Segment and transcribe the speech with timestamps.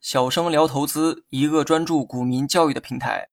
[0.00, 3.28] 小生聊投资，一个专注股民教育的平台。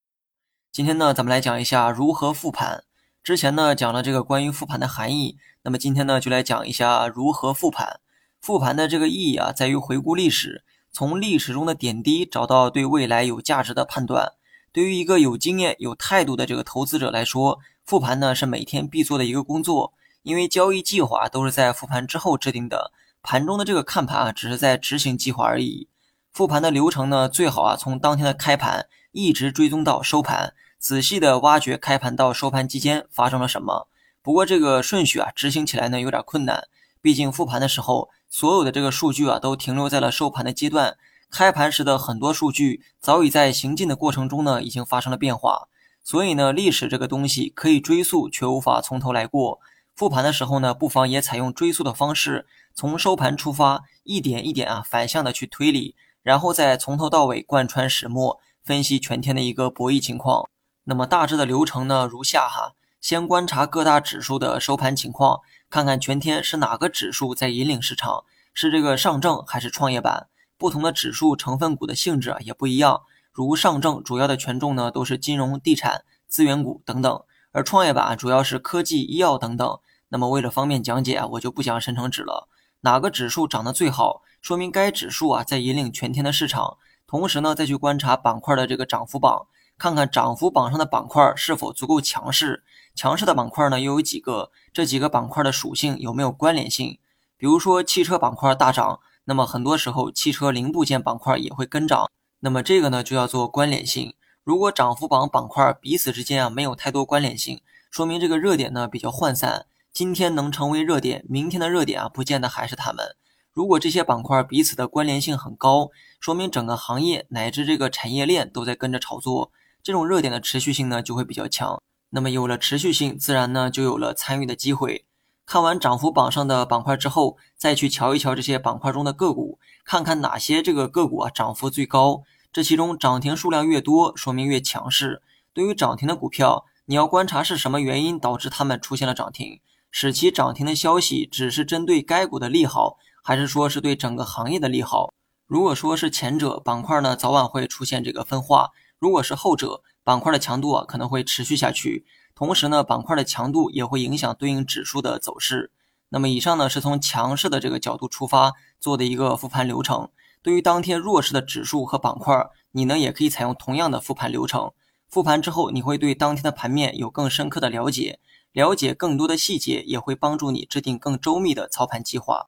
[0.72, 2.84] 今天呢，咱们来讲一下如何复盘。
[3.24, 8.00] 之前呢，讲了这个关于复盘的含义，那么今天呢，就来讲一下如何复盘。
[8.40, 14.34] 复盘的这个意义啊，在于回顾历史，从历史中的点滴找到对未来有价值的判断。
[14.72, 22.92] 对于一个有经验、有态度的这个投资者来说，复盘呢是每天必做的一个工作，因为交易计划都是在复盘之后制定的，
[23.30, 25.90] 盘中的这个看盘啊，只是在执行计划而已。
[26.32, 33.90] 复盘的流程呢，最好啊从当天的开盘一直追踪到收盘，仔细的挖掘开盘到收盘期间发生了什么。
[34.22, 36.70] 不过这个顺序啊，执行起来呢有点困难，
[37.02, 38.10] 毕竟复盘的时候。
[38.30, 40.96] 所有的这个数据啊，都停留在了收盘的阶段。
[41.30, 45.68] 开盘时的很多数据，早已在行进的过程中呢，已经发生了变化。
[46.02, 49.60] 所以呢，历史这个东西可以追溯，却无法从头来过。
[49.98, 60.48] 复盘的时候呢，不妨也采用追溯的方式，从收盘出发，一点一点啊，反向的去推理，然后再从头到尾贯穿始末，分析全天的一个博弈情况。
[60.84, 65.40] 那么大致的流程呢，如下哈：先观察各大指数的收盘情况。
[65.68, 68.24] 看看全天是哪个指数在引领市场，
[68.54, 70.28] 是这个上证还是创业板？
[70.60, 73.02] 不同的指数成分股的性质啊也不一样。
[73.32, 79.80] 如上证主要的权重呢都是金融、地产、资源股等等，而创业板主要是科技、医药等等。
[80.10, 82.48] 那么为了方便讲解啊，我就不讲深成指了。
[82.82, 86.78] 哪个指数涨得最好，说明该指数啊在引领全天的市场。
[87.06, 89.48] 同时呢，再去观察板块的这个涨幅榜。
[89.78, 92.64] 看看涨幅榜上的板块是否足够强势，
[92.96, 94.52] 强势的板块呢又有几个？
[94.74, 96.98] 这几个板块的属性有没有关联性？
[97.38, 104.16] 比如说汽车板块大涨，那么很多时候汽车零部件板块也会跟涨，那么这个呢就要做关联性。
[104.44, 107.62] 如果涨幅榜板块彼此之间啊没有太多关联性，
[107.92, 109.68] 说明这个热点呢比较涣散。
[109.98, 113.16] 今天能成为热点，明天的热点啊不见得还是他们。
[113.52, 115.90] 如果这些板块彼此的关联性很高，
[116.20, 119.52] 说明整个行业乃至这个产业链都在跟着炒作。
[119.82, 125.08] 这种热点的持续性呢就会比较强，那么有了持续性，自然呢就有了参与的机会。
[125.48, 132.22] 看完涨幅榜上的板块之后，再去瞧一瞧这些板块中的个股，看看哪些这个个股啊涨幅最高。
[132.54, 135.24] 这其中涨停数量越多，说明越强势。
[135.54, 139.60] 对于涨停的股票，你要观察是什么原因导致它们出现了涨停，
[139.92, 145.14] 使其涨停的消息只是针对该股的利好，还是说是对整个行业的利好？
[145.48, 148.72] 如果说是前者，板块呢早晚会出现这个分化。
[149.00, 152.06] 如果是后者，板块的强度啊可能会持续下去，
[152.36, 155.72] 同时呢，板块的强度也会影响对应指数的走势。
[156.10, 160.10] 那么以上呢是从强势的这个角度出发做的一个复盘流程。
[160.42, 162.34] 对于当天弱势的指数和板块，
[162.72, 164.72] 你呢也可以采用同样的复盘流程。
[165.10, 168.20] 复盘之后，你会对当天的盘面有更深刻的了解，
[168.52, 172.48] 了解更多的细节，也会帮助你制定更周密的操盘计划。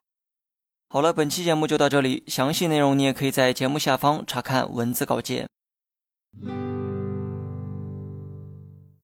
[0.88, 5.48] 好了，本期节目就到这里，详细内容你也可以在节目下方查看文字稿件。